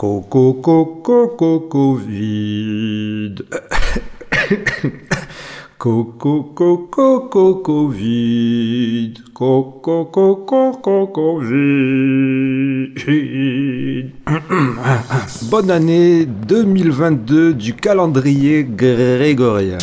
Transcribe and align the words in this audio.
Coco, 0.00 0.54
coco, 0.62 1.36
coco, 1.36 1.94
vide. 1.94 3.44
Coco, 5.76 6.54
coco, 6.54 7.28
coco, 7.28 7.88
vide. 7.88 9.20
Coco, 9.34 10.06
coco, 10.06 10.80
coco, 10.80 11.38
vide. 11.40 12.64
Bonne 15.50 15.70
année 15.70 16.24
2022 16.24 17.52
du 17.52 17.74
calendrier 17.74 18.64
grégorien. 18.64 19.76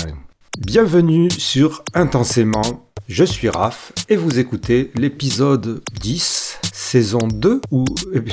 Bienvenue 0.57 1.29
sur 1.29 1.83
Intensément. 1.93 2.87
Je 3.07 3.23
suis 3.23 3.49
Raph 3.49 3.93
et 4.09 4.15
vous 4.15 4.39
écoutez 4.39 4.89
l'épisode 4.95 5.83
10, 6.01 6.46
saison 6.87 7.27
2, 7.27 7.61
ou 7.71 7.83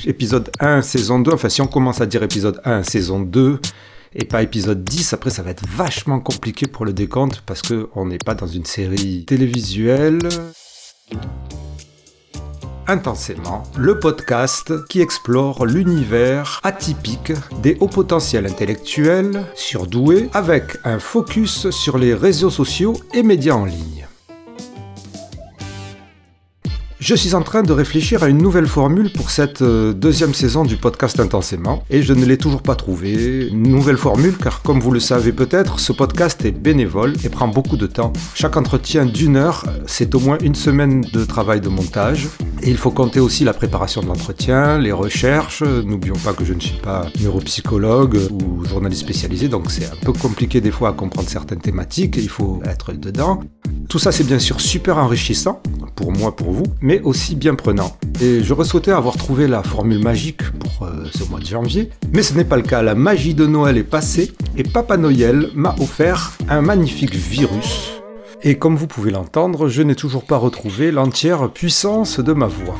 épisode 0.06 0.50
1, 0.60 0.82
saison 0.82 1.18
2. 1.18 1.32
Enfin, 1.32 1.48
si 1.48 1.60
on 1.60 1.66
commence 1.66 2.00
à 2.00 2.06
dire 2.06 2.22
épisode 2.22 2.60
1, 2.64 2.84
saison 2.84 3.18
2, 3.18 3.58
et 4.14 4.24
pas 4.24 4.42
épisode 4.42 4.84
10, 4.84 5.12
après 5.12 5.30
ça 5.30 5.42
va 5.42 5.50
être 5.50 5.66
vachement 5.66 6.20
compliqué 6.20 6.68
pour 6.68 6.84
le 6.84 6.92
décompte 6.92 7.42
parce 7.44 7.62
qu'on 7.62 8.06
n'est 8.06 8.18
pas 8.18 8.34
dans 8.34 8.46
une 8.46 8.64
série 8.64 9.24
télévisuelle. 9.24 10.20
Intensément, 12.86 13.64
le 13.76 13.98
podcast 13.98 14.86
qui 14.86 15.00
explore 15.00 15.66
l'univers 15.66 16.60
atypique 16.62 17.32
des 17.60 17.76
hauts 17.80 17.88
potentiels 17.88 18.46
intellectuels 18.46 19.46
surdoués 19.56 20.28
avec 20.32 20.76
un 20.84 21.00
focus 21.00 21.70
sur 21.70 21.98
les 21.98 22.14
réseaux 22.14 22.50
sociaux 22.50 22.94
et 23.14 23.24
médias 23.24 23.54
en 23.54 23.64
ligne. 23.64 24.03
Je 27.04 27.14
suis 27.14 27.34
en 27.34 27.42
train 27.42 27.62
de 27.62 27.70
réfléchir 27.70 28.22
à 28.22 28.30
une 28.30 28.38
nouvelle 28.38 28.66
formule 28.66 29.12
pour 29.12 29.28
cette 29.28 29.60
euh, 29.60 29.92
deuxième 29.92 30.32
saison 30.32 30.64
du 30.64 30.78
podcast 30.78 31.20
Intensément 31.20 31.84
et 31.90 32.00
je 32.00 32.14
ne 32.14 32.24
l'ai 32.24 32.38
toujours 32.38 32.62
pas 32.62 32.76
trouvée. 32.76 33.50
Nouvelle 33.52 33.98
formule 33.98 34.38
car 34.38 34.62
comme 34.62 34.80
vous 34.80 34.90
le 34.90 35.00
savez 35.00 35.32
peut-être, 35.32 35.80
ce 35.80 35.92
podcast 35.92 36.42
est 36.46 36.52
bénévole 36.52 37.12
et 37.22 37.28
prend 37.28 37.46
beaucoup 37.46 37.76
de 37.76 37.86
temps. 37.86 38.14
Chaque 38.34 38.56
entretien 38.56 39.04
d'une 39.04 39.36
heure, 39.36 39.64
c'est 39.84 40.14
au 40.14 40.18
moins 40.18 40.38
une 40.40 40.54
semaine 40.54 41.02
de 41.12 41.26
travail 41.26 41.60
de 41.60 41.68
montage 41.68 42.26
et 42.62 42.70
il 42.70 42.78
faut 42.78 42.90
compter 42.90 43.20
aussi 43.20 43.44
la 43.44 43.52
préparation 43.52 44.00
de 44.00 44.06
l'entretien, 44.06 44.78
les 44.78 44.92
recherches. 44.92 45.62
N'oublions 45.62 46.16
pas 46.24 46.32
que 46.32 46.46
je 46.46 46.54
ne 46.54 46.60
suis 46.60 46.78
pas 46.78 47.08
neuropsychologue 47.20 48.18
ou 48.30 48.64
journaliste 48.64 49.02
spécialisé 49.02 49.48
donc 49.48 49.70
c'est 49.70 49.84
un 49.84 49.96
peu 50.06 50.14
compliqué 50.14 50.62
des 50.62 50.70
fois 50.70 50.88
à 50.88 50.92
comprendre 50.92 51.28
certaines 51.28 51.60
thématiques, 51.60 52.16
il 52.16 52.30
faut 52.30 52.62
être 52.64 52.92
dedans. 52.92 53.40
Tout 53.90 53.98
ça 53.98 54.10
c'est 54.10 54.24
bien 54.24 54.38
sûr 54.38 54.58
super 54.58 54.96
enrichissant 54.96 55.60
pour 55.94 56.12
moi, 56.12 56.34
pour 56.34 56.50
vous, 56.50 56.64
mais 56.80 57.00
aussi 57.02 57.34
bien 57.34 57.54
prenant. 57.54 57.96
Et 58.20 58.42
j'aurais 58.42 58.64
souhaité 58.64 58.90
avoir 58.90 59.16
trouvé 59.16 59.46
la 59.46 59.62
formule 59.62 59.98
magique 59.98 60.42
pour 60.52 60.86
euh, 60.86 61.04
ce 61.14 61.24
mois 61.28 61.40
de 61.40 61.46
janvier, 61.46 61.90
mais 62.12 62.22
ce 62.22 62.34
n'est 62.34 62.44
pas 62.44 62.56
le 62.56 62.62
cas. 62.62 62.82
La 62.82 62.94
magie 62.94 63.34
de 63.34 63.46
Noël 63.46 63.76
est 63.76 63.82
passée 63.82 64.32
et 64.56 64.62
Papa 64.62 64.96
Noël 64.96 65.48
m'a 65.54 65.74
offert 65.80 66.36
un 66.48 66.62
magnifique 66.62 67.14
virus. 67.14 67.92
Et 68.42 68.58
comme 68.58 68.76
vous 68.76 68.86
pouvez 68.86 69.10
l'entendre, 69.10 69.68
je 69.68 69.82
n'ai 69.82 69.94
toujours 69.94 70.24
pas 70.24 70.36
retrouvé 70.36 70.90
l'entière 70.90 71.50
puissance 71.50 72.20
de 72.20 72.32
ma 72.32 72.46
voix. 72.46 72.76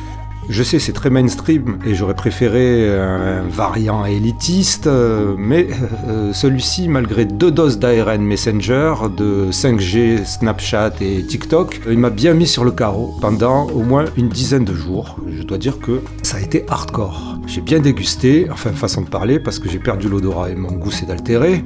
Je 0.47 0.61
sais, 0.61 0.77
c'est 0.77 0.93
très 0.93 1.09
mainstream 1.09 1.79
et 1.87 1.95
j'aurais 1.95 2.13
préféré 2.13 2.87
un 2.87 3.41
variant 3.49 4.05
élitiste, 4.05 4.85
euh, 4.85 5.33
mais 5.37 5.67
euh, 6.07 6.33
celui-ci, 6.33 6.87
malgré 6.87 7.25
deux 7.25 7.49
doses 7.51 7.79
d'ARN 7.79 8.21
Messenger, 8.21 8.93
de 9.17 9.47
5G, 9.49 10.23
Snapchat 10.23 10.93
et 11.01 11.23
TikTok, 11.23 11.81
il 11.89 11.97
m'a 11.97 12.11
bien 12.11 12.35
mis 12.35 12.45
sur 12.45 12.63
le 12.63 12.71
carreau 12.71 13.15
pendant 13.21 13.67
au 13.71 13.81
moins 13.81 14.05
une 14.17 14.29
dizaine 14.29 14.65
de 14.65 14.75
jours. 14.75 15.17
Je 15.27 15.41
dois 15.41 15.57
dire 15.57 15.79
que 15.79 16.01
ça 16.21 16.37
a 16.37 16.41
été 16.41 16.63
hardcore. 16.69 17.39
J'ai 17.47 17.61
bien 17.61 17.79
dégusté, 17.79 18.47
enfin 18.51 18.71
façon 18.71 19.01
de 19.01 19.09
parler, 19.09 19.39
parce 19.39 19.57
que 19.57 19.67
j'ai 19.67 19.79
perdu 19.79 20.09
l'odorat 20.09 20.51
et 20.51 20.55
mon 20.55 20.73
goût 20.73 20.91
s'est 20.91 21.09
altéré, 21.09 21.63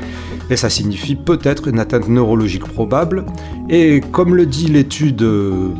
et 0.49 0.55
ça 0.55 0.69
signifie 0.69 1.15
peut-être 1.15 1.67
une 1.67 1.79
atteinte 1.79 2.07
neurologique 2.07 2.65
probable. 2.65 3.25
Et 3.69 4.01
comme 4.11 4.35
le 4.35 4.45
dit 4.45 4.67
l'étude 4.67 5.23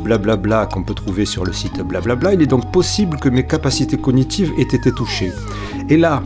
blablabla 0.04 0.66
qu'on 0.66 0.84
peut 0.84 0.94
trouver 0.94 1.24
sur 1.24 1.44
le 1.44 1.52
site 1.52 1.80
blablabla, 1.82 2.34
il 2.34 2.42
est 2.42 2.46
donc 2.46 2.70
possible 2.70 2.89
que 3.20 3.28
mes 3.28 3.46
capacités 3.46 3.96
cognitives 3.96 4.52
aient 4.58 4.62
été 4.62 4.92
touchées. 4.92 5.32
Et 5.88 5.96
là, 5.96 6.22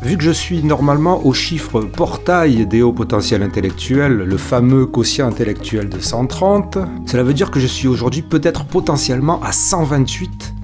Vu 0.00 0.16
que 0.16 0.22
je 0.22 0.30
suis 0.30 0.62
normalement 0.62 1.26
au 1.26 1.32
chiffre 1.32 1.80
portail 1.80 2.68
des 2.68 2.82
hauts 2.82 2.92
potentiels 2.92 3.42
intellectuels, 3.42 4.12
le 4.12 4.36
fameux 4.36 4.86
quotient 4.86 5.26
intellectuel 5.26 5.88
de 5.88 5.98
130, 5.98 6.78
cela 7.04 7.24
veut 7.24 7.34
dire 7.34 7.50
que 7.50 7.58
je 7.58 7.66
suis 7.66 7.88
aujourd'hui 7.88 8.22
peut-être 8.22 8.64
potentiellement 8.64 9.42
à 9.42 9.50
128 9.50 10.54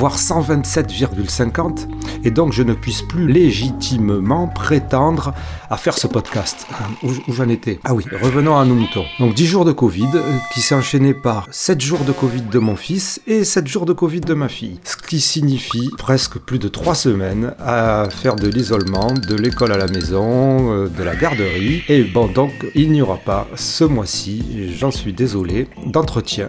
voire 0.00 0.16
127,50, 0.16 1.86
et 2.24 2.30
donc 2.30 2.54
je 2.54 2.62
ne 2.62 2.72
puisse 2.72 3.02
plus 3.02 3.30
légitimement 3.30 4.48
prétendre 4.48 5.34
à 5.68 5.76
faire 5.76 5.98
ce 5.98 6.06
podcast. 6.06 6.66
Euh, 7.04 7.08
où, 7.28 7.34
j'en 7.34 7.50
étais 7.50 7.80
Ah 7.84 7.92
oui, 7.92 8.06
revenons 8.22 8.56
à 8.56 8.64
nos 8.64 8.74
moutons. 8.76 9.04
Donc 9.18 9.34
10 9.34 9.46
jours 9.46 9.66
de 9.66 9.72
Covid, 9.72 10.08
euh, 10.14 10.22
qui 10.54 10.62
s'est 10.62 10.74
enchaîné 10.74 11.12
par 11.12 11.48
7 11.50 11.82
jours 11.82 12.04
de 12.04 12.12
Covid 12.12 12.40
de 12.40 12.58
mon 12.58 12.76
fils 12.76 13.20
et 13.26 13.44
7 13.44 13.66
jours 13.66 13.84
de 13.84 13.92
Covid 13.92 14.20
de 14.20 14.32
ma 14.32 14.48
fille. 14.48 14.80
Ce 14.84 14.96
qui 14.96 15.20
signifie 15.20 15.90
presque 15.98 16.38
plus 16.38 16.58
de 16.58 16.68
3 16.68 16.94
semaines 16.94 17.52
à 17.58 18.08
faire 18.08 18.36
de 18.36 18.48
l'isolement, 18.48 19.12
de 19.12 19.34
l'école 19.34 19.72
à 19.72 19.76
la 19.76 19.86
maison, 19.86 20.72
euh, 20.72 20.88
de 20.88 21.02
la 21.02 21.14
garderie. 21.14 21.82
Et 21.90 22.04
bon, 22.04 22.26
donc 22.26 22.52
il 22.74 22.90
n'y 22.90 23.02
aura 23.02 23.18
pas 23.18 23.46
ce 23.54 23.84
mois-ci, 23.84 24.74
j'en 24.78 24.90
suis 24.90 25.12
désolé, 25.12 25.68
d'entretien 25.84 26.48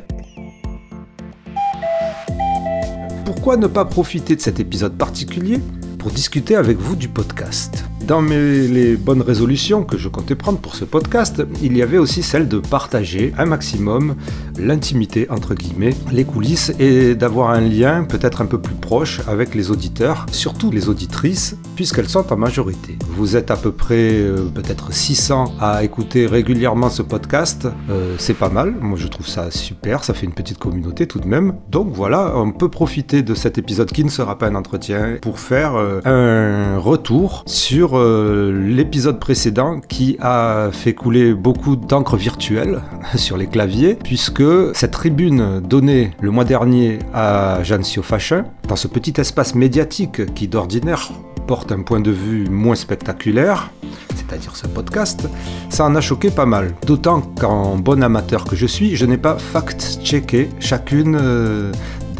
pourquoi 3.42 3.58
ne 3.58 3.66
pas 3.66 3.86
profiter 3.86 4.36
de 4.36 4.40
cet 4.40 4.60
épisode 4.60 4.96
particulier 4.96 5.60
pour 5.98 6.12
discuter 6.12 6.56
avec 6.56 6.78
vous 6.78 6.96
du 6.96 7.08
podcast. 7.08 7.86
Dans 8.08 8.22
les 8.22 8.96
bonnes 8.96 9.24
résolutions 9.24 9.84
que 9.84 9.98
je 9.98 10.10
comptais 10.10 10.36
prendre 10.36 10.60
pour 10.60 10.76
ce 10.76 10.86
podcast, 10.86 11.42
il 11.60 11.76
y 11.76 11.82
avait 11.82 11.98
aussi 11.98 12.22
celle 12.22 12.48
de 12.48 12.60
partager 12.60 13.34
un 13.40 13.46
maximum 13.46 14.16
l'intimité, 14.60 15.28
entre 15.32 15.56
guillemets, 15.56 15.96
les 16.12 16.24
coulisses 16.24 16.72
et 16.78 17.16
d'avoir 17.16 17.50
un 17.50 17.62
lien 17.62 18.04
peut-être 18.04 18.42
un 18.42 18.46
peu 18.46 18.62
plus 18.62 18.76
proche 18.76 19.22
avec 19.28 19.56
les 19.56 19.72
auditeurs, 19.72 20.28
surtout 20.32 20.70
les 20.70 20.88
auditrices, 20.88 21.56
puisqu'elles 21.76 22.10
sont 22.10 22.32
en 22.32 22.38
majorité. 22.38 22.98
Vous 23.10 23.36
êtes 23.36 23.52
à 23.52 23.56
peu 23.56 23.72
près 23.72 24.14
euh, 24.14 24.50
peut-être 24.54 24.94
600 24.94 25.54
à 25.60 25.84
écouter 25.84 26.28
régulièrement 26.28 26.90
ce 26.90 27.02
podcast, 27.02 27.68
euh, 27.90 28.16
c'est 28.18 28.34
pas 28.34 28.50
mal, 28.50 28.74
moi 28.80 28.98
je 28.98 29.08
trouve 29.08 29.28
ça 29.28 29.52
super, 29.52 30.04
ça 30.04 30.14
fait 30.14 30.26
une 30.26 30.34
petite 30.34 30.58
communauté 30.58 31.08
tout 31.08 31.20
de 31.20 31.28
même. 31.28 31.56
Donc 31.70 31.90
voilà, 31.94 32.34
on 32.36 32.52
peut 32.52 32.70
profiter 32.70 33.22
de 33.22 33.34
cet 33.36 33.58
épisode 33.58 33.92
qui 33.92 34.04
ne 34.04 34.10
sera 34.10 34.38
pas 34.38 34.48
un 34.48 34.56
entretien 34.56 35.18
pour 35.22 35.40
faire 35.40 35.76
euh, 35.76 36.02
un 36.06 36.80
retour 36.80 37.44
sur 37.46 38.00
l'épisode 38.00 39.20
précédent 39.20 39.80
qui 39.80 40.18
a 40.20 40.70
fait 40.72 40.94
couler 40.94 41.34
beaucoup 41.34 41.76
d'encre 41.76 42.18
virtuelle 42.18 42.82
sur 43.16 43.38
les 43.38 43.48
claviers, 43.48 43.96
puisque 43.96 44.44
cette 44.74 44.92
tribune 44.92 45.62
donnée 45.62 46.12
le 46.22 46.32
mois 46.32 46.46
dernier 46.46 47.00
à 47.14 47.64
Jeanne 47.64 47.84
Fachin, 47.84 48.46
dans 48.68 48.76
ce 48.76 48.88
petit 48.88 49.20
espace 49.20 49.56
médiatique 49.56 50.34
qui 50.34 50.48
d'ordinaire 50.48 51.12
porte 51.48 51.72
un 51.72 51.82
point 51.82 52.00
de 52.00 52.12
vue 52.12 52.50
moins 52.50 52.76
spectaculaire, 52.76 53.72
c'est-à-dire 54.16 54.56
ce 54.56 54.68
podcast, 54.68 55.28
ça 55.70 55.86
en 55.86 55.96
a 55.96 56.02
choqué 56.02 56.30
pas 56.30 56.46
mal. 56.46 56.74
D'autant 56.86 57.22
qu'en 57.22 57.76
bon 57.76 58.04
amateur 58.04 58.46
que 58.46 58.56
je 58.56 58.66
suis, 58.66 58.96
je 58.96 59.06
n'ai 59.06 59.18
pas 59.18 59.38
fact-checké 59.38 60.50
chacune 60.60 61.18
euh, 61.20 61.72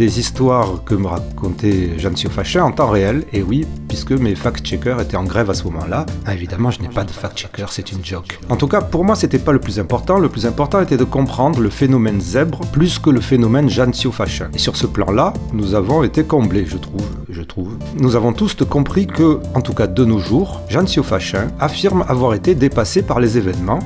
des 0.02 0.20
histoires 0.20 0.84
que 0.84 0.96
me 0.96 1.06
racontait 1.06 2.00
Jeanne 2.00 2.18
Fachin 2.18 2.64
en 2.64 2.72
temps 2.72 2.90
réel, 2.90 3.24
et 3.34 3.44
oui, 3.44 3.68
puisque 3.88 4.14
mes 4.14 4.34
fact-checkers 4.34 5.00
étaient 5.00 5.16
en 5.16 5.26
grève 5.26 5.52
à 5.52 5.54
ce 5.54 5.64
moment-là. 5.66 6.08
Ah, 6.26 6.34
évidemment, 6.34 6.72
je 6.72 6.82
n'ai 6.82 6.88
pas 6.88 7.04
de 7.04 7.12
fact-checker, 7.12 7.68
c'est 7.70 7.92
une 7.92 8.04
joke. 8.04 8.40
En 8.50 8.56
tout 8.56 8.68
cas, 8.68 8.82
pour 8.82 9.06
moi, 9.06 9.16
c'était 9.16 9.38
pas 9.38 9.52
le 9.52 9.60
plus 9.60 9.80
important. 9.80 10.18
Le 10.18 10.28
plus 10.28 10.48
important 10.48 10.82
était 10.82 10.98
de 10.98 11.04
comprendre 11.04 11.60
le 11.60 11.70
phénomène 11.70 12.20
zèbre 12.20 12.62
plus 12.72 12.98
que 12.98 13.12
le 13.12 13.22
phénomène 13.22 13.70
Jeanne 13.70 13.94
Fachin. 13.94 14.50
Et 14.56 14.58
sur 14.58 14.76
ce 14.76 14.88
plan-là, 14.88 15.34
nous 15.54 15.76
avons 15.76 16.02
été 16.02 16.24
comblés, 16.24 16.66
je 16.66 16.78
trouve. 16.78 17.06
Je 17.30 17.44
trouve. 17.44 17.78
Nous 18.00 18.16
avons 18.16 18.34
tous 18.34 18.56
compris 18.68 19.06
que, 19.06 19.40
en 19.54 19.62
tout 19.62 19.76
cas 19.76 19.86
de 19.86 20.04
nos 20.04 20.18
jours, 20.18 20.62
Jeanne 20.68 20.88
Fachin 20.88 21.50
affirme 21.60 22.04
avoir 22.08 22.34
été 22.34 22.56
dépassée 22.56 23.04
par 23.04 23.20
les 23.20 23.38
événements 23.38 23.80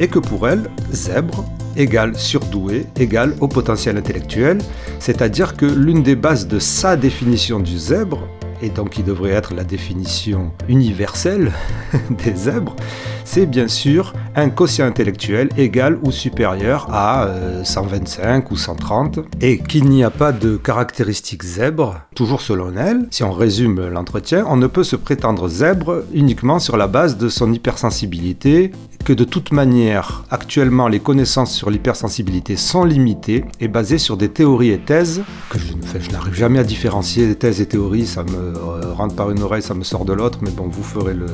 et 0.00 0.08
que 0.08 0.18
pour 0.18 0.48
elle, 0.48 0.68
zèbre 0.90 1.44
égale 1.76 2.16
surdoué 2.16 2.86
égale 2.98 3.34
au 3.40 3.48
potentiel 3.48 3.96
intellectuel, 3.96 4.58
c'est-à-dire 4.98 5.56
que 5.56 5.66
l'une 5.66 6.02
des 6.02 6.16
bases 6.16 6.46
de 6.46 6.58
sa 6.58 6.96
définition 6.96 7.60
du 7.60 7.78
zèbre, 7.78 8.28
et 8.62 8.70
donc 8.70 8.90
qui 8.90 9.02
devrait 9.02 9.30
être 9.30 9.54
la 9.54 9.64
définition 9.64 10.52
universelle 10.68 11.52
des 12.10 12.34
zèbres, 12.34 12.76
c'est 13.24 13.46
bien 13.46 13.68
sûr 13.68 14.14
un 14.36 14.48
quotient 14.50 14.86
intellectuel 14.86 15.48
égal 15.56 15.98
ou 16.02 16.10
supérieur 16.10 16.86
à 16.90 17.28
125 17.64 18.44
euh, 18.44 18.48
ou 18.50 18.56
130, 18.56 19.20
et 19.40 19.58
qu'il 19.58 19.88
n'y 19.88 20.04
a 20.04 20.10
pas 20.10 20.32
de 20.32 20.56
caractéristiques 20.56 21.42
zèbres, 21.42 22.00
toujours 22.14 22.40
selon 22.40 22.72
elle, 22.76 23.06
si 23.10 23.24
on 23.24 23.32
résume 23.32 23.88
l'entretien, 23.88 24.44
on 24.48 24.56
ne 24.56 24.66
peut 24.66 24.84
se 24.84 24.96
prétendre 24.96 25.48
zèbre 25.48 26.04
uniquement 26.12 26.58
sur 26.58 26.76
la 26.76 26.86
base 26.86 27.16
de 27.18 27.28
son 27.28 27.52
hypersensibilité 27.52 28.72
que 29.02 29.12
de 29.12 29.24
toute 29.24 29.52
manière, 29.52 30.24
actuellement, 30.30 30.88
les 30.88 31.00
connaissances 31.00 31.52
sur 31.52 31.70
l'hypersensibilité 31.70 32.56
sont 32.56 32.84
limitées 32.84 33.44
et 33.60 33.68
basées 33.68 33.98
sur 33.98 34.16
des 34.16 34.28
théories 34.28 34.70
et 34.70 34.78
thèses, 34.78 35.22
que 35.50 35.58
je, 35.58 35.72
je 35.98 36.10
n'arrive 36.10 36.34
jamais 36.34 36.60
à 36.60 36.64
différencier 36.64 37.34
thèses 37.34 37.60
et 37.60 37.66
théories, 37.66 38.06
ça 38.06 38.22
me, 38.22 38.51
rentre 38.94 39.14
par 39.14 39.30
une 39.30 39.42
oreille, 39.42 39.62
ça 39.62 39.74
me 39.74 39.84
sort 39.84 40.04
de 40.04 40.12
l'autre, 40.12 40.38
mais 40.42 40.50
bon, 40.50 40.68
vous 40.68 40.82
ferez 40.82 41.14
le, 41.14 41.28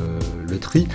tri. 0.60 0.88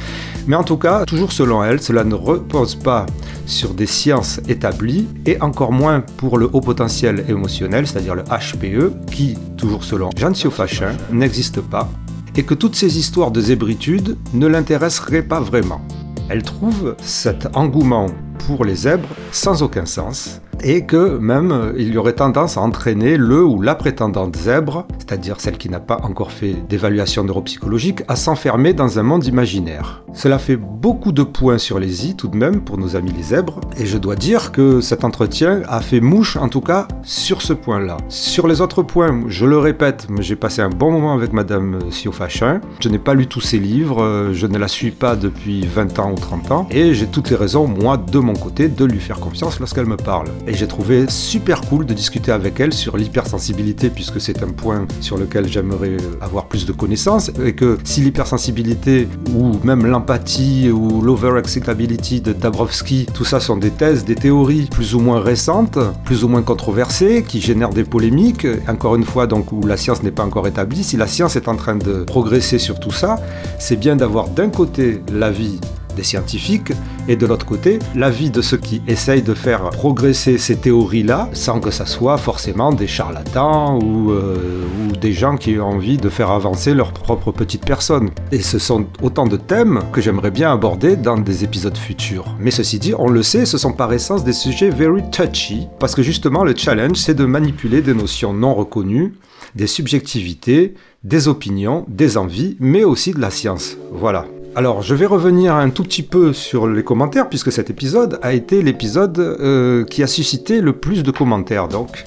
Mais 0.46 0.58
en 0.58 0.64
tout 0.64 0.76
cas, 0.76 1.06
toujours 1.06 1.32
selon 1.32 1.64
elle, 1.64 1.82
cela 1.82 2.04
ne 2.04 2.16
repose 2.16 2.76
pas 2.76 3.06
sur 3.46 3.74
des 3.74 3.86
sciences 3.86 4.42
établies, 4.50 5.08
et 5.26 5.40
encore 5.42 5.72
moins 5.72 6.02
pour 6.18 6.38
le 6.38 6.50
haut 6.52 6.60
potentiel 6.60 7.24
émotionnel, 7.30 7.88
c'est-à-dire 7.88 8.16
le 8.16 8.24
HPE, 8.24 9.10
qui, 9.10 9.38
toujours 9.56 9.86
selon 9.86 10.10
Jeanne 10.18 10.36
Siofachin, 10.36 10.98
n'existe 11.12 11.62
pas, 11.62 11.90
et 12.36 12.44
que 12.44 12.54
toutes 12.54 12.76
ces 12.76 12.98
histoires 12.98 13.32
de 13.32 13.40
zébritude 13.40 14.18
ne 14.34 14.48
l'intéresseraient 14.48 15.24
pas 15.24 15.40
vraiment. 15.40 15.82
Elle 16.30 16.44
trouve 16.44 16.96
cet 17.02 17.56
engouement 17.56 18.08
pour 18.48 18.66
les 18.66 18.76
zèbres 18.76 19.08
sans 19.32 19.64
aucun 19.64 19.86
sens, 19.86 20.42
et 20.64 20.86
que 20.86 21.18
même 21.18 21.74
il 21.78 21.94
y 21.94 21.98
aurait 21.98 22.14
tendance 22.14 22.58
à 22.58 22.62
entraîner 22.62 23.18
le 23.18 23.44
ou 23.44 23.62
la 23.62 23.76
prétendante 23.76 24.36
zèbre, 24.36 24.88
c'est-à-dire 24.98 25.40
celle 25.40 25.58
qui 25.58 25.70
n'a 25.70 25.80
pas 25.80 26.00
encore 26.04 26.32
fait 26.32 26.56
d'évaluation 26.70 27.24
neuropsychologique, 27.24 28.04
à 28.08 28.16
s'enfermer 28.16 28.74
dans 28.74 29.00
un 29.00 29.04
monde 29.04 29.26
imaginaire. 29.26 30.04
Cela 30.14 30.40
fait 30.40 30.56
beaucoup 30.58 31.12
de 31.12 31.24
points 31.24 31.58
sur 31.58 31.80
les 31.80 32.08
i 32.08 32.16
tout 32.16 32.28
de 32.28 32.38
même 32.38 32.62
pour 32.62 32.78
nos 32.78 32.96
amis 32.96 33.12
les 33.16 33.24
zèbres, 33.24 33.60
et 33.78 33.86
je 33.86 33.98
dois 33.98 34.16
dire 34.16 34.52
que 34.52 34.82
cet 34.82 35.04
entretien 35.04 35.62
a 35.68 35.82
fait 35.82 36.00
mouche 36.00 36.38
en 36.38 36.50
tout 36.50 36.62
cas 36.62 36.88
sur 37.04 37.42
ce 37.42 37.54
point-là. 37.54 37.98
Sur 38.10 38.48
les 38.48 38.62
autres 38.62 38.84
points, 38.84 39.24
je 39.28 39.46
le 39.46 39.58
répète, 39.58 40.08
j'ai 40.20 40.36
passé 40.36 40.62
un 40.62 40.70
bon 40.70 40.92
moment 40.92 41.14
avec 41.14 41.34
Madame 41.34 41.80
Siofachin, 41.90 42.62
je 42.80 42.90
n'ai 42.90 43.00
pas 43.00 43.14
lu 43.14 43.28
tous 43.28 43.42
ses 43.42 43.60
livres, 43.60 44.30
je 44.32 44.48
ne 44.48 44.58
la 44.58 44.68
suis 44.68 44.92
pas 44.92 45.16
depuis 45.16 45.66
20 45.66 46.00
ans 46.00 46.12
ou 46.12 46.16
30 46.16 46.52
ans, 46.52 46.68
et 46.72 46.94
j'ai 46.94 47.08
toutes 47.08 47.30
les 47.30 47.36
raisons, 47.36 47.68
moi, 47.68 47.98
de 47.98 48.20
mon 48.20 48.34
côté, 48.34 48.68
de 48.68 48.86
lui 48.86 49.00
faire 49.00 49.20
confiance 49.20 49.60
lorsqu'elle 49.60 49.88
me 49.88 49.98
parle. 49.98 50.28
J'ai 50.54 50.68
trouvé 50.68 51.06
super 51.10 51.62
cool 51.62 51.86
de 51.86 51.94
discuter 51.94 52.32
avec 52.32 52.60
elle 52.60 52.74
sur 52.74 52.98
l'hypersensibilité, 52.98 53.90
puisque 53.90 54.20
c'est 54.22 54.44
un 54.44 54.50
point 54.50 54.88
sur 55.02 55.18
lequel 55.18 55.48
j'aimerais 55.48 55.98
avoir 56.22 56.46
plus 56.46 56.66
de 56.66 56.72
connaissances, 56.72 57.32
et 57.44 57.54
que 57.54 57.78
si 57.84 58.02
l'hypersensibilité 58.02 59.08
ou 59.36 59.54
même 59.64 59.86
l'empathie 59.86 60.70
ou 60.70 61.02
l'over-excitability 61.02 62.22
de 62.22 62.34
Dabrowski, 62.34 63.08
tout 63.14 63.26
ça 63.26 63.40
sont 63.40 63.58
des 63.58 63.72
thèses, 63.72 64.06
des 64.06 64.16
théories 64.16 64.68
plus 64.70 64.96
ou 64.96 65.00
moins 65.00 65.20
récentes, 65.20 65.78
plus 66.06 66.24
ou 66.24 66.28
moins 66.28 66.42
controversées, 66.42 67.24
qui 67.28 67.42
génèrent 67.42 67.70
des 67.70 67.84
polémiques, 67.84 68.48
encore 68.68 68.96
une 68.96 69.06
fois, 69.06 69.28
donc 69.28 69.52
où 69.52 69.66
la 69.66 69.78
science 69.78 70.04
n'est 70.04 70.12
pas 70.12 70.24
encore 70.24 70.48
établie. 70.48 70.84
Si 70.84 70.98
la 70.98 71.08
science 71.08 71.36
est 71.36 71.48
en 71.48 71.56
train 71.56 71.76
de 71.76 72.04
progresser 72.04 72.60
sur 72.60 72.80
tout 72.80 72.92
ça, 72.92 73.18
c'est 73.60 73.78
bien 73.78 73.96
d'avoir 73.96 74.30
d'un 74.30 74.50
côté 74.50 75.02
l'avis 75.12 75.60
des 75.96 76.04
scientifiques 76.04 76.72
et 77.08 77.16
de 77.16 77.26
l'autre 77.26 77.46
côté 77.46 77.80
l'avis 77.96 78.30
de 78.30 78.42
ceux 78.42 78.58
qui 78.58 78.82
essayent 78.88 79.22
de 79.22 79.34
faire 79.34 79.70
progresser 79.70 80.38
ces 80.38 80.56
théories-là 80.56 81.30
sans 81.34 81.60
que 81.60 81.72
ça 81.72 81.86
soit 81.86 82.18
forcément 82.18 82.72
des 82.72 82.88
charlatans 82.88 83.80
ou, 83.80 84.12
euh, 84.12 84.64
ou, 84.90 84.96
des 84.96 85.14
gens 85.14 85.36
qui 85.36 85.60
ont 85.60 85.68
envie 85.68 85.98
de 85.98 86.10
faire 86.10 86.32
avancer 86.32 86.74
leur 86.74 86.94
propre 86.94 87.32
petite 87.32 87.66
personne. 87.66 88.10
Et 88.32 88.42
ce 88.42 88.60
sont 88.60 88.86
autant 89.02 89.26
de 89.26 89.38
thèmes 89.38 89.82
que 89.92 90.02
j'aimerais 90.02 90.32
bien 90.32 90.52
aborder 90.52 90.96
dans 90.96 91.18
des 91.18 91.44
épisodes 91.44 91.78
futurs. 91.78 92.36
Mais 92.40 92.52
ceci 92.52 92.80
dit, 92.80 92.94
on 92.98 93.10
le 93.10 93.24
sait, 93.24 93.46
ce 93.46 93.58
sont 93.58 93.74
par 93.74 93.92
essence 93.92 94.24
des 94.24 94.34
sujets 94.34 94.70
very 94.70 95.04
touchy 95.12 95.68
parce 95.80 95.96
que 95.96 96.04
justement 96.04 96.44
le 96.44 96.56
challenge 96.56 96.98
c'est 96.98 97.14
de 97.14 97.26
manipuler 97.26 97.82
des 97.82 97.94
notions 97.94 98.34
non 98.34 98.54
reconnues, 98.54 99.14
des 99.56 99.68
subjectivités, 99.68 100.74
des 101.04 101.28
opinions, 101.28 101.86
des 101.88 102.18
envies, 102.18 102.58
mais 102.60 102.84
aussi 102.84 103.12
de 103.12 103.20
la 103.20 103.30
science. 103.30 103.78
Voilà. 103.92 104.26
Alors, 104.56 104.84
je 104.84 104.94
vais 104.94 105.08
revenir 105.08 105.56
un 105.56 105.72
tout 105.72 105.82
petit 105.82 106.04
peu 106.04 106.32
sur 106.32 106.68
les 106.68 106.84
commentaires, 106.84 107.28
puisque 107.28 107.52
cet 107.52 107.72
épisode 107.72 108.20
a 108.22 108.34
été 108.34 108.62
l'épisode 108.62 109.18
euh, 109.18 109.84
qui 109.84 110.04
a 110.04 110.08
suscité 110.08 110.62
le 110.62 110.74
plus 110.74 111.02
de 111.02 111.10
commentaires. 111.10 111.68
Donc, 111.68 112.04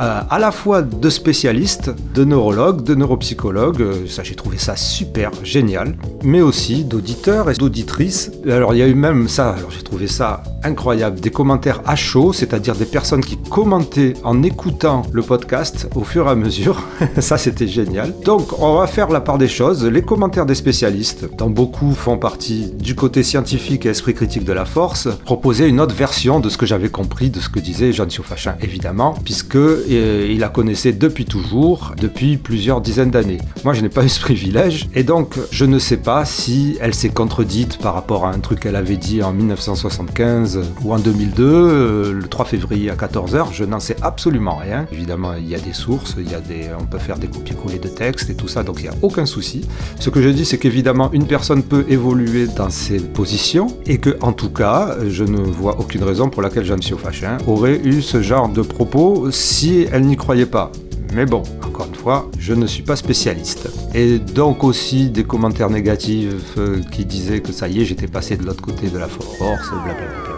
euh, 0.00 0.20
à 0.30 0.38
la 0.38 0.50
fois 0.50 0.80
de 0.80 1.10
spécialistes, 1.10 1.90
de 2.14 2.24
neurologues, 2.24 2.82
de 2.82 2.94
neuropsychologues, 2.94 3.82
euh, 3.82 4.06
ça 4.08 4.22
j'ai 4.22 4.34
trouvé 4.34 4.56
ça 4.56 4.74
super 4.74 5.30
génial, 5.44 5.94
mais 6.22 6.40
aussi 6.40 6.84
d'auditeurs 6.84 7.50
et 7.50 7.54
d'auditrices. 7.54 8.30
Alors 8.48 8.72
il 8.72 8.78
y 8.78 8.82
a 8.82 8.86
eu 8.86 8.94
même 8.94 9.28
ça, 9.28 9.50
alors 9.50 9.70
j'ai 9.70 9.82
trouvé 9.82 10.06
ça 10.06 10.42
incroyable, 10.64 11.20
des 11.20 11.30
commentaires 11.30 11.82
à 11.84 11.96
chaud, 11.96 12.32
c'est-à-dire 12.32 12.74
des 12.76 12.86
personnes 12.86 13.22
qui 13.22 13.36
commentaient 13.36 14.14
en 14.24 14.42
écoutant 14.42 15.02
le 15.12 15.22
podcast 15.22 15.88
au 15.94 16.04
fur 16.04 16.26
et 16.28 16.30
à 16.30 16.34
mesure. 16.34 16.82
ça 17.18 17.36
c'était 17.36 17.68
génial. 17.68 18.14
Donc 18.24 18.58
on 18.58 18.78
va 18.78 18.86
faire 18.86 19.08
la 19.10 19.20
part 19.20 19.36
des 19.36 19.48
choses, 19.48 19.84
les 19.84 20.02
commentaires 20.02 20.46
des 20.46 20.54
spécialistes, 20.54 21.28
dont 21.36 21.50
beaucoup 21.50 21.92
font 21.92 22.16
partie 22.16 22.70
du 22.72 22.94
côté 22.94 23.22
scientifique 23.22 23.84
et 23.84 23.90
esprit 23.90 24.14
critique 24.14 24.44
de 24.44 24.52
la 24.54 24.64
force, 24.64 25.08
proposaient 25.26 25.68
une 25.68 25.80
autre 25.80 25.94
version 25.94 26.40
de 26.40 26.48
ce 26.48 26.56
que 26.56 26.64
j'avais 26.64 26.88
compris 26.88 27.28
de 27.28 27.40
ce 27.40 27.50
que 27.50 27.60
disait 27.60 27.92
Jean 27.92 28.08
Siofachin, 28.08 28.54
évidemment, 28.62 29.14
puisque 29.24 29.58
euh, 29.96 30.28
il 30.30 30.40
la 30.40 30.48
connaissait 30.48 30.92
depuis 30.92 31.24
toujours, 31.24 31.94
depuis 32.00 32.36
plusieurs 32.36 32.80
dizaines 32.80 33.10
d'années. 33.10 33.38
Moi, 33.64 33.74
je 33.74 33.82
n'ai 33.82 33.88
pas 33.88 34.04
eu 34.04 34.08
ce 34.08 34.20
privilège, 34.20 34.88
et 34.94 35.02
donc 35.02 35.36
je 35.50 35.64
ne 35.64 35.78
sais 35.78 35.96
pas 35.96 36.24
si 36.24 36.76
elle 36.80 36.94
s'est 36.94 37.10
contredite 37.10 37.78
par 37.78 37.94
rapport 37.94 38.26
à 38.26 38.32
un 38.32 38.38
truc 38.38 38.60
qu'elle 38.60 38.76
avait 38.76 38.96
dit 38.96 39.22
en 39.22 39.32
1975 39.32 40.60
ou 40.84 40.92
en 40.92 40.98
2002, 40.98 41.44
euh, 41.44 42.12
le 42.12 42.28
3 42.28 42.44
février 42.44 42.90
à 42.90 42.94
14h. 42.94 43.48
Je 43.52 43.64
n'en 43.64 43.80
sais 43.80 43.96
absolument 44.02 44.56
rien. 44.56 44.86
Évidemment, 44.92 45.34
il 45.34 45.48
y 45.48 45.54
a 45.54 45.60
des 45.60 45.72
sources, 45.72 46.16
il 46.18 46.30
y 46.30 46.34
a 46.34 46.40
des, 46.40 46.66
on 46.78 46.86
peut 46.86 46.98
faire 46.98 47.18
des 47.18 47.28
copier-coller 47.28 47.78
de 47.78 47.88
textes 47.88 48.30
et 48.30 48.34
tout 48.34 48.48
ça, 48.48 48.62
donc 48.62 48.80
il 48.80 48.82
n'y 48.82 48.88
a 48.88 48.98
aucun 49.02 49.26
souci. 49.26 49.62
Ce 49.98 50.10
que 50.10 50.22
je 50.22 50.28
dis, 50.28 50.44
c'est 50.44 50.58
qu'évidemment, 50.58 51.10
une 51.12 51.26
personne 51.26 51.62
peut 51.62 51.84
évoluer 51.88 52.46
dans 52.46 52.70
ses 52.70 52.98
positions, 52.98 53.68
et 53.86 53.98
que, 53.98 54.16
en 54.20 54.32
tout 54.32 54.50
cas, 54.50 54.96
je 55.08 55.24
ne 55.24 55.38
vois 55.38 55.78
aucune 55.78 56.02
raison 56.02 56.28
pour 56.28 56.42
laquelle 56.42 56.64
Jeanne 56.64 56.82
Siofachin 56.82 57.38
aurait 57.46 57.80
eu 57.84 58.02
ce 58.02 58.22
genre 58.22 58.48
de 58.48 58.62
propos 58.62 59.30
si 59.30 59.69
elle 59.92 60.02
n'y 60.02 60.16
croyait 60.16 60.46
pas. 60.46 60.72
Mais 61.14 61.26
bon, 61.26 61.42
encore 61.66 61.86
une 61.86 61.94
fois, 61.94 62.30
je 62.38 62.54
ne 62.54 62.66
suis 62.66 62.82
pas 62.82 62.96
spécialiste. 62.96 63.68
Et 63.94 64.18
donc 64.18 64.62
aussi 64.64 65.10
des 65.10 65.24
commentaires 65.24 65.70
négatifs 65.70 66.56
euh, 66.56 66.80
qui 66.92 67.04
disaient 67.04 67.40
que 67.40 67.52
ça 67.52 67.68
y 67.68 67.80
est, 67.80 67.84
j'étais 67.84 68.06
passé 68.06 68.36
de 68.36 68.44
l'autre 68.44 68.62
côté 68.62 68.88
de 68.88 68.98
la 68.98 69.08
force, 69.08 69.70
blablabla. 69.70 70.29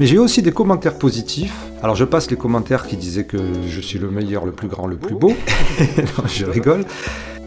Mais 0.00 0.06
j'ai 0.06 0.18
aussi 0.18 0.42
des 0.42 0.52
commentaires 0.52 0.98
positifs. 0.98 1.54
Alors 1.82 1.96
je 1.96 2.04
passe 2.04 2.30
les 2.30 2.36
commentaires 2.36 2.86
qui 2.86 2.96
disaient 2.96 3.24
que 3.24 3.38
je 3.66 3.80
suis 3.80 3.98
le 3.98 4.10
meilleur, 4.10 4.44
le 4.44 4.52
plus 4.52 4.68
grand, 4.68 4.86
le 4.86 4.96
plus 4.96 5.14
beau. 5.14 5.32
non, 5.78 6.24
je 6.26 6.46
rigole. 6.46 6.84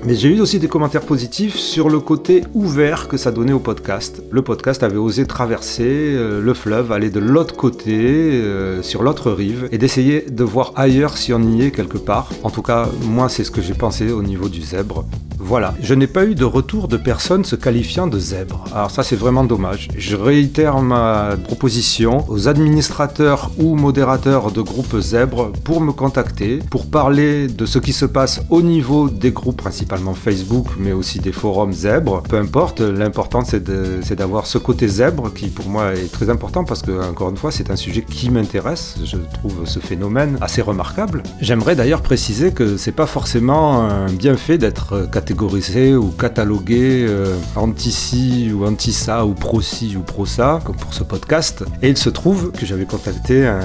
Mais 0.04 0.14
j'ai 0.16 0.30
eu 0.30 0.40
aussi 0.40 0.60
des 0.60 0.68
commentaires 0.68 1.02
positifs 1.02 1.56
sur 1.56 1.90
le 1.90 2.00
côté 2.00 2.44
ouvert 2.54 3.08
que 3.08 3.18
ça 3.18 3.32
donnait 3.32 3.54
au 3.54 3.60
podcast. 3.60 4.22
Le 4.32 4.42
podcast 4.42 4.84
avait 4.84 4.98
osé 4.98 5.26
traverser 5.26 5.84
euh, 5.86 6.40
le 6.40 6.54
fleuve, 6.54 6.92
aller 6.92 7.10
de 7.10 7.20
l'autre 7.20 7.56
côté, 7.56 7.96
euh, 7.96 8.84
sur 8.84 9.02
l'autre 9.02 9.32
rive, 9.32 9.68
et 9.72 9.78
d'essayer 9.78 10.22
de 10.22 10.44
voir 10.44 10.72
ailleurs 10.76 11.18
si 11.18 11.34
on 11.34 11.42
y 11.42 11.64
est 11.64 11.72
quelque 11.72 11.98
part. 11.98 12.30
En 12.44 12.52
tout 12.52 12.62
cas, 12.62 12.88
moi, 13.06 13.28
c'est 13.28 13.44
ce 13.44 13.52
que 13.52 13.62
j'ai 13.62 13.74
pensé 13.74 14.12
au 14.12 14.22
niveau 14.22 14.50
du 14.50 14.62
zèbre. 14.62 15.04
Voilà, 15.48 15.74
je 15.82 15.94
n'ai 15.94 16.08
pas 16.08 16.26
eu 16.26 16.36
de 16.36 16.44
retour 16.44 16.90
de 16.90 16.98
personnes 16.98 17.46
se 17.46 17.56
qualifiant 17.56 18.08
de 18.08 18.20
zèbre. 18.20 18.66
Alors 18.76 18.92
ça 18.92 19.02
c'est 19.02 19.16
vraiment 19.16 19.46
dommage. 19.46 19.88
Je 19.98 20.18
réitère 20.18 20.82
ma 20.82 21.38
proposition 21.42 22.26
aux 22.28 22.50
administrateurs 22.50 23.52
ou 23.58 23.76
modérateurs 23.76 24.52
de 24.52 24.60
groupes 24.62 25.00
zèbres 25.00 25.54
pour 25.64 25.80
me 25.80 25.94
contacter, 25.94 26.60
pour 26.70 26.88
parler 26.88 27.48
de 27.48 27.66
ce 27.66 27.80
qui 27.80 27.94
se 27.94 28.04
passe 28.04 28.42
au 28.50 28.62
niveau 28.62 29.10
des 29.10 29.32
groupes, 29.32 29.56
principalement 29.56 30.14
Facebook, 30.14 30.68
mais 30.78 30.92
aussi 30.92 31.20
des 31.20 31.32
forums 31.32 31.72
zèbres. 31.72 32.24
Peu 32.24 32.38
importe, 32.38 32.82
l'important 32.82 33.42
c'est 33.46 34.16
d'avoir 34.16 34.48
ce 34.48 34.58
côté 34.58 34.90
zèbre 34.90 35.34
qui 35.34 35.48
pour 35.48 35.70
moi 35.70 35.94
est 35.94 36.12
très 36.12 36.30
important 36.30 36.66
parce 36.66 36.82
que 36.82 37.10
encore 37.10 37.30
une 37.30 37.38
fois 37.38 37.54
c'est 37.54 37.72
un 37.72 37.78
sujet 37.78 38.02
qui 38.02 38.30
m'intéresse. 38.32 38.98
Je 39.06 39.16
trouve 39.36 39.62
ce 39.64 39.80
phénomène 39.80 40.38
assez 40.42 40.62
remarquable. 40.62 41.24
J'aimerais 41.40 41.78
d'ailleurs 41.78 42.02
préciser 42.02 42.52
que 42.52 42.76
c'est 42.76 42.92
pas 42.92 43.08
forcément 43.08 43.84
un 43.84 44.12
bienfait 44.12 44.58
d'être 44.58 45.10
catégorisé 45.10 45.37
ou 45.40 46.12
catalogué 46.18 47.06
euh, 47.08 47.36
anti-ci 47.56 48.52
ou 48.54 48.66
anti-ça 48.66 49.26
ou 49.26 49.34
pro-ci 49.34 49.96
ou 49.98 50.02
pro-ça, 50.02 50.60
comme 50.66 50.76
pour 50.76 50.94
ce 50.94 51.04
podcast. 51.04 51.64
Et 51.82 51.90
il 51.90 51.98
se 51.98 52.10
trouve 52.10 52.52
que 52.52 52.66
j'avais 52.66 52.86
contacté 52.86 53.46
un 53.46 53.60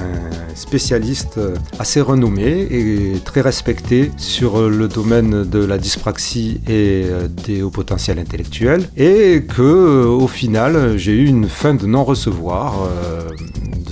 spécialiste 0.55 1.39
assez 1.79 2.01
renommé 2.01 2.67
et 2.69 3.19
très 3.23 3.41
respecté 3.41 4.11
sur 4.17 4.69
le 4.69 4.87
domaine 4.87 5.43
de 5.43 5.59
la 5.59 5.77
dyspraxie 5.77 6.61
et 6.67 7.03
euh, 7.05 7.27
des 7.27 7.61
hauts 7.61 7.69
potentiels 7.69 8.19
intellectuels 8.19 8.87
et 8.97 9.43
que 9.43 10.05
au 10.05 10.27
final 10.27 10.97
j'ai 10.97 11.13
eu 11.13 11.25
une 11.25 11.47
fin 11.47 11.73
de 11.73 11.85
non-recevoir 11.85 12.83
euh, 12.83 13.29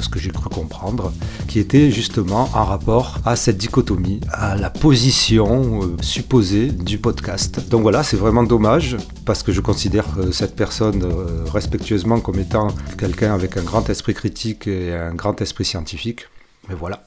ce 0.01 0.10
que 0.10 0.20
j'ai 0.20 0.31
cru 0.31 0.50
comprendre, 0.50 1.13
qui 1.48 1.60
était 1.60 1.91
justement 1.91 2.50
en 2.53 2.65
rapport 2.65 3.20
à 3.25 3.36
cette 3.36 3.58
dichotomie, 3.58 4.20
à 4.31 4.55
la 4.55 4.70
position 4.70 5.84
euh, 5.84 5.98
supposée 6.01 6.67
du 6.67 6.98
podcast. 6.98 7.70
Donc 7.70 7.81
voilà, 7.81 8.03
c'est 8.03 8.17
vraiment 8.17 8.43
dommage 8.43 8.98
parce 9.25 9.43
que 9.43 9.51
je 9.51 9.62
considère 9.62 10.05
euh, 10.17 10.31
cette 10.31 10.55
personne 10.55 11.03
euh, 11.03 11.46
respectueusement 11.51 12.20
comme 12.20 12.39
étant 12.39 12.70
quelqu'un 12.98 13.34
avec 13.34 13.58
un 13.58 13.63
grand 13.63 13.89
esprit 13.89 14.13
critique 14.13 14.67
et 14.67 14.93
un 14.93 15.13
grand 15.13 15.39
esprit 15.41 15.65
scientifique. 15.65 16.27
Mais 16.70 16.75
voilà. 16.75 17.03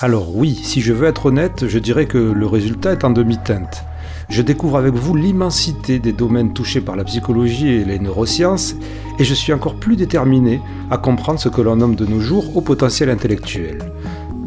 Alors 0.00 0.36
oui, 0.36 0.54
si 0.62 0.80
je 0.80 0.92
veux 0.92 1.08
être 1.08 1.26
honnête, 1.26 1.66
je 1.66 1.78
dirais 1.78 2.06
que 2.06 2.18
le 2.18 2.46
résultat 2.46 2.92
est 2.92 3.04
en 3.04 3.10
demi-teinte. 3.10 3.84
Je 4.28 4.42
découvre 4.42 4.76
avec 4.76 4.94
vous 4.94 5.14
l'immensité 5.14 5.98
des 5.98 6.12
domaines 6.12 6.52
touchés 6.52 6.82
par 6.82 6.96
la 6.96 7.04
psychologie 7.04 7.68
et 7.68 7.84
les 7.84 7.98
neurosciences, 7.98 8.76
et 9.18 9.24
je 9.24 9.32
suis 9.32 9.54
encore 9.54 9.76
plus 9.76 9.96
déterminé 9.96 10.60
à 10.90 10.98
comprendre 10.98 11.40
ce 11.40 11.48
que 11.48 11.62
l'on 11.62 11.76
nomme 11.76 11.94
de 11.94 12.04
nos 12.04 12.20
jours 12.20 12.56
au 12.56 12.60
potentiel 12.60 13.08
intellectuel. 13.08 13.78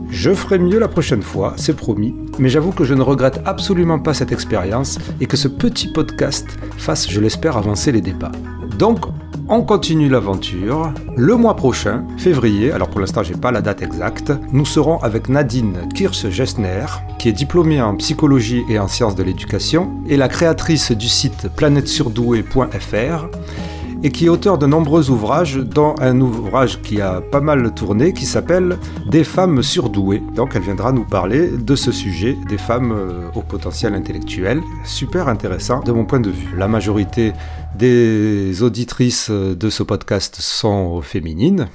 Je 0.10 0.34
ferai 0.34 0.60
mieux 0.60 0.78
la 0.78 0.88
prochaine 0.88 1.24
fois, 1.24 1.54
c'est 1.58 1.76
promis, 1.76 2.14
mais 2.38 2.50
j'avoue 2.50 2.74
que 2.74 2.84
je 2.84 2.94
ne 2.94 3.02
regrette 3.02 3.42
absolument 3.46 3.98
pas 3.98 4.14
cette 4.14 4.32
expérience 4.32 5.00
et 5.20 5.26
que 5.26 5.38
ce 5.38 5.48
petit 5.48 5.88
podcast 5.88 6.46
fasse, 6.78 7.10
je 7.10 7.20
l'espère, 7.20 7.58
avancer 7.58 7.92
les 7.92 8.02
débats. 8.02 8.34
Donc, 8.78 9.06
on 9.52 9.64
continue 9.64 10.08
l'aventure. 10.08 10.94
Le 11.18 11.36
mois 11.36 11.58
prochain, 11.58 12.06
février, 12.18 12.72
alors 12.72 12.90
pour 12.90 13.02
l'instant 13.02 13.22
j'ai 13.22 13.36
pas 13.36 13.52
la 13.52 13.62
date 13.62 13.82
exacte, 13.82 14.32
nous 14.54 14.66
serons 14.66 14.98
avec 15.00 15.28
Nadine 15.28 15.90
Kirsch-Gessner, 15.94 16.86
qui 17.20 17.28
est 17.28 17.34
diplômée 17.34 17.82
en 17.82 17.96
psychologie 17.98 18.64
et 18.70 18.80
en 18.80 18.88
sciences 18.88 19.16
de 19.16 19.24
l'éducation, 19.24 19.92
et 20.08 20.16
la 20.16 20.30
créatrice 20.30 20.94
du 20.94 21.10
site 21.10 21.50
planètesurdouée.fr 21.56 23.28
et 24.04 24.12
qui 24.12 24.26
est 24.26 24.30
auteur 24.30 24.58
de 24.58 24.66
nombreux 24.66 25.10
ouvrages, 25.10 25.58
dont 25.58 25.96
un 26.00 26.20
ouvrage 26.22 26.82
qui 26.82 27.02
a 27.02 27.22
pas 27.22 27.42
mal 27.42 27.74
tourné, 27.74 28.14
qui 28.14 28.26
s'appelle 28.26 28.78
Des 29.08 29.24
femmes 29.24 29.62
surdouées. 29.62 30.22
Donc 30.36 30.54
elle 30.56 30.64
viendra 30.64 30.92
nous 30.92 31.06
parler 31.06 31.50
de 31.50 31.76
ce 31.76 31.92
sujet, 31.92 32.38
des 32.50 32.58
femmes 32.58 32.92
euh, 32.92 33.30
au 33.36 33.42
potentiel 33.42 33.94
intellectuel. 33.94 34.62
Super 34.84 35.28
intéressant 35.28 35.82
de 35.82 35.92
mon 35.92 36.06
point 36.06 36.20
de 36.20 36.30
vue. 36.30 36.50
La 36.58 36.68
majorité 36.68 37.34
des 37.78 38.64
auditrices 38.64 39.30
de 39.30 39.70
ce 39.70 39.84
podcast 39.84 40.38
sont 40.40 41.02
féminines. 41.02 41.68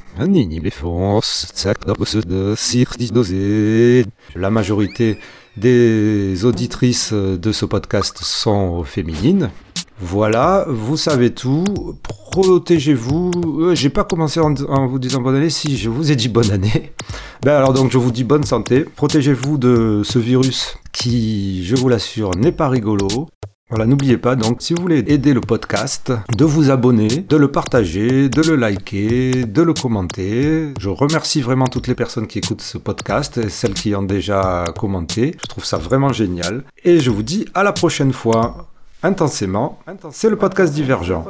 La 4.35 4.51
majorité 4.51 5.19
des 5.57 6.45
auditrices 6.45 7.13
de 7.13 7.53
ce 7.53 7.65
podcast 7.65 8.19
sont 8.21 8.85
féminines. 8.85 9.51
Voilà, 9.99 10.67
vous 10.69 10.97
savez 10.99 11.33
tout. 11.33 11.65
Protégez-vous. 12.03 13.61
Euh, 13.61 13.75
j'ai 13.75 13.89
pas 13.89 14.05
commencé 14.05 14.41
en, 14.41 14.87
vous 14.87 14.99
disant 14.99 15.23
bonne 15.23 15.37
année. 15.37 15.49
Si, 15.49 15.79
je 15.79 15.89
vous 15.89 16.13
ai 16.13 16.17
dit 16.17 16.29
bonne 16.29 16.51
année. 16.51 16.93
Ben 17.43 17.55
alors 17.55 17.75
donc, 17.75 17.93
je 17.93 17.99
vous 17.99 18.11
dis 18.11 18.25
bonne 18.25 18.45
santé. 18.45 18.85
Protégez-vous 18.85 19.59
de 19.59 20.01
ce 20.05 20.19
virus 20.19 20.79
qui, 20.93 21.65
je 21.65 21.77
vous 21.77 21.89
l'assure, 21.89 22.35
n'est 22.35 22.51
pas 22.51 22.69
rigolo. 22.69 23.29
Voilà, 23.69 23.85
n'oubliez 23.85 24.17
pas 24.17 24.37
donc, 24.37 24.63
si 24.63 24.75
vous 24.75 24.83
voulez 24.83 25.05
aider 25.07 25.35
le 25.35 25.41
podcast, 25.41 26.13
de 26.35 26.45
vous 26.45 26.71
abonner, 26.71 27.09
de 27.09 27.37
le 27.37 27.51
partager, 27.51 28.29
de 28.29 28.41
le 28.41 28.57
liker, 28.57 29.45
de 29.45 29.63
le 29.63 29.75
commenter. 29.75 30.73
Je 30.81 30.89
remercie 30.89 31.41
vraiment 31.41 31.69
toutes 31.69 31.89
les 31.89 31.95
personnes 31.95 32.27
qui 32.27 32.39
écoutent 32.39 32.63
ce 32.63 32.79
podcast 32.79 33.39
et 33.39 33.49
celles 33.49 33.75
qui 33.75 33.95
ont 33.95 34.03
déjà 34.03 34.73
commenté. 34.77 35.37
Je 35.41 35.47
trouve 35.47 35.65
ça 35.65 35.79
vraiment 35.79 36.13
génial. 36.13 36.65
Et 36.85 37.01
je 37.01 37.11
vous 37.11 37.23
dis 37.23 37.45
à 37.55 37.63
la 37.63 37.73
prochaine 37.73 38.13
fois 38.13 38.69
intensément. 39.07 39.79
C'est 40.11 40.29
le 40.29 40.37
podcast 40.37 40.73
divergent. 40.73 41.25